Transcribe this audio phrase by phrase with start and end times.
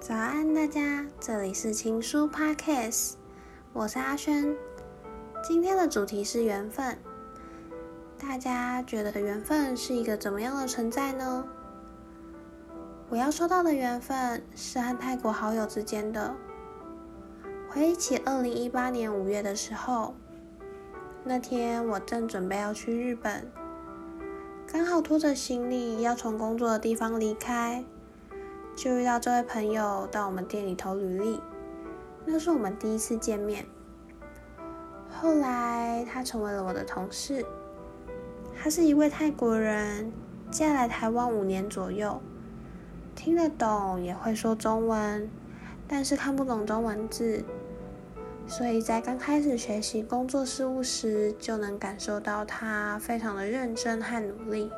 [0.00, 3.12] 早安，大家，这里是情书 Podcast，
[3.74, 4.56] 我是阿轩。
[5.44, 6.96] 今天的主题是缘分。
[8.18, 11.44] 大家觉得缘分是一个怎么样的存在呢？
[13.10, 16.34] 我要说到的缘分是和泰国好友之间的。
[17.68, 20.14] 回忆起二零一八年五月的时候，
[21.22, 23.52] 那天我正准备要去日本，
[24.66, 27.84] 刚好拖着行李要从工作的地方离开。
[28.80, 31.38] 就遇到这位朋友到我们店里投履历，
[32.24, 33.66] 那是我们第一次见面。
[35.10, 37.44] 后来他成为了我的同事，
[38.58, 40.10] 他是一位泰国人，
[40.50, 42.22] 嫁来台湾五年左右，
[43.14, 45.28] 听得懂也会说中文，
[45.86, 47.44] 但是看不懂中文字，
[48.46, 54.70] 所以在刚开始学习工作事务时，就能感受到他非常的认真和努力。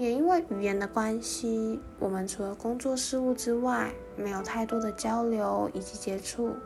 [0.00, 6.56] 也因为语言的关系，我们除了工作事务之外，没有太多的交流以及接触。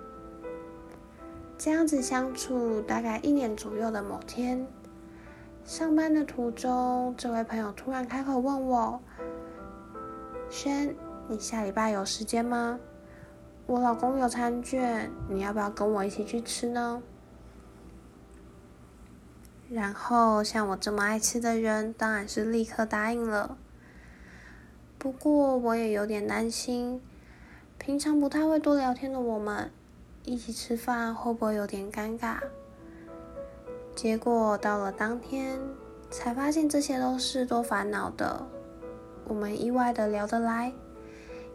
[1.58, 4.64] 这样子相处大概一年左右的某天，
[5.64, 9.00] 上班的途中，这位朋友突然开口问我
[10.48, 10.94] ：“轩，
[11.26, 12.78] 你下礼拜有时间吗？
[13.66, 17.02] 我老公有餐券，你要不要跟我一起去吃呢？”
[19.74, 23.58] 然后，像我这么爱吃的人，当然是立刻答应了。
[24.98, 27.02] 不过，我也有点担心，
[27.76, 29.72] 平常不太会多聊天的我们，
[30.24, 32.36] 一起吃饭会不会有点尴尬？
[33.96, 35.58] 结果到了当天，
[36.08, 38.46] 才发现这些都是多烦恼的。
[39.26, 40.72] 我们意外的聊得来，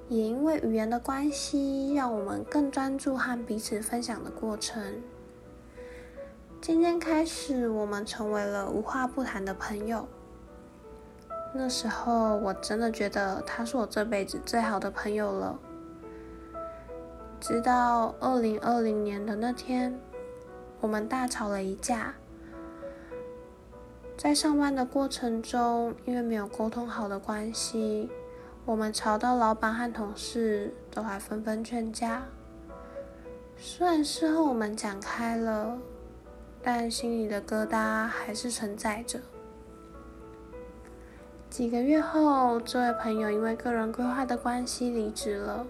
[0.10, 5.02] 也因为语言的关系，让我们更专注和彼此分享的过程。
[6.62, 10.06] 渐渐开始，我们成为了无话不谈的朋友。
[11.54, 15.58] 那时候，我真的觉得他是我这辈子最好的朋友了。
[17.40, 19.98] 直到二零二零年的那天，
[20.82, 22.14] 我们大吵了一架。
[24.18, 28.12] 在上班的过程中，因为没有沟通好的关系，
[28.66, 32.24] 我们吵到老板和同事都还纷纷劝架。
[33.58, 35.78] 虽然事后我们讲开了。
[36.62, 39.20] 但心里的疙瘩还是存在着。
[41.50, 45.66] 几个月后，这位朋友因为个人规划的关系离职了，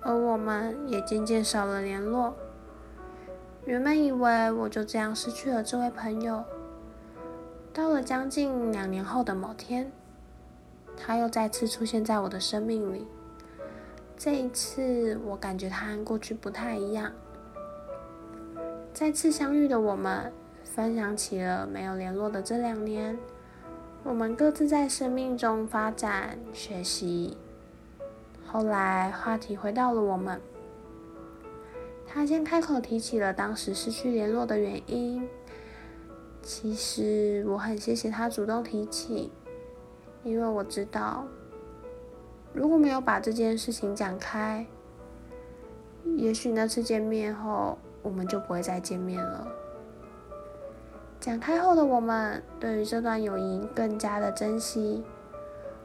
[0.00, 2.36] 而我们也渐渐少了联络。
[3.64, 6.44] 原本以为我就这样失去了这位朋友，
[7.72, 9.90] 到了将近两年后的某天，
[10.96, 13.06] 他又再次出现在我的生命里。
[14.16, 17.12] 这一次，我感觉他和过去不太一样。
[18.98, 20.32] 再次相遇的我们，
[20.64, 23.16] 分享起了没有联络的这两年，
[24.02, 27.36] 我们各自在生命中发展、学习。
[28.44, 30.40] 后来话题回到了我们，
[32.08, 35.28] 他先开口提起了当时失去联络的原因。
[36.42, 39.30] 其实我很谢谢他主动提起，
[40.24, 41.24] 因为我知道，
[42.52, 44.66] 如果没有把这件事情讲开，
[46.16, 47.78] 也许那次见面后。
[48.08, 49.46] 我们就不会再见面了。
[51.20, 55.04] 讲开后的我们，对于这段友谊更加的珍惜。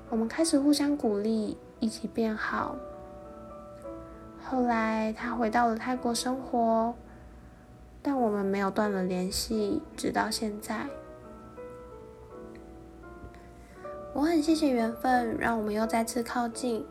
[0.10, 2.78] 我们开始互相鼓励，一起变好。
[4.42, 6.94] 后来他回到了泰国生活，
[8.02, 10.88] 但我们没有断了联系，直到现在。
[14.14, 16.86] 我很谢谢缘分，让我们又再次靠近。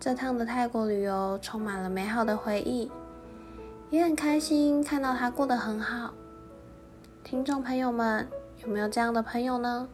[0.00, 2.90] 这趟的泰国旅游充满了美好的回忆。
[3.94, 6.12] 也很开心看到他过得很好。
[7.22, 8.26] 听众朋友们，
[8.64, 9.86] 有没有这样的朋友呢？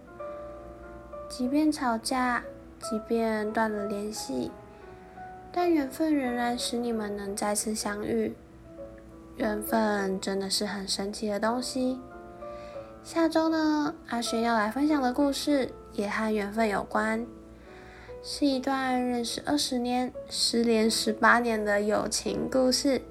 [1.28, 2.42] 即便吵架，
[2.80, 4.50] 即便断了联系，
[5.52, 8.34] 但缘分仍然使你们能再次相遇。
[9.36, 12.00] 缘分真的是很神奇的东西。
[13.04, 17.26] 下周呢，阿轩要来分享的故事也和缘分有关，
[18.22, 23.02] 是一段认识二十年、失联十八年的友情故事。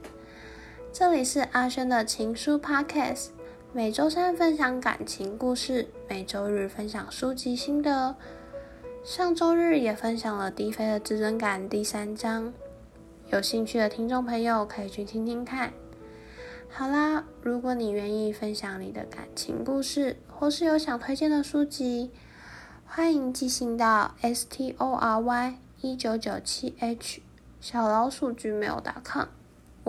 [0.92, 3.28] 这里是阿轩的情书 Podcast，
[3.72, 8.16] 每周三分享感情故事，每周日分享书籍心得。
[9.04, 12.52] 上周日也分享了低飞的自尊感第三章，
[13.28, 15.72] 有兴趣的听众朋友可以去听听看。
[16.68, 22.12] 好啦，如果你愿意分享你的感情故事，或是有想推荐的书籍，
[22.86, 27.22] 欢迎寄信到 s t o r y 一九九七 h
[27.62, 29.39] 小老鼠 gmail.com。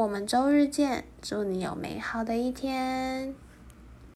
[0.01, 3.35] 我们周日见，祝你有美好的一天。